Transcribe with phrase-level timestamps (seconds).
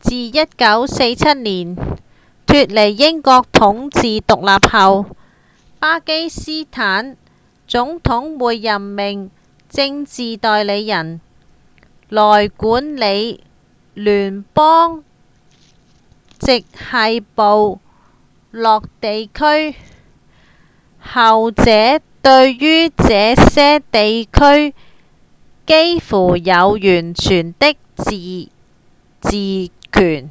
[0.00, 1.76] 自1947年
[2.46, 5.16] 脫離英國統治獨立後
[5.78, 7.16] 巴基斯坦
[7.68, 9.30] 總統會任命
[9.68, 11.20] 「政治代理人」
[12.08, 13.44] 來管理
[13.94, 15.04] 聯邦
[16.38, 17.78] 直轄部
[18.50, 19.76] 落地區
[20.98, 24.74] 後者對於這些地區
[25.66, 28.12] 幾乎有完全的自
[29.30, 30.30] 治權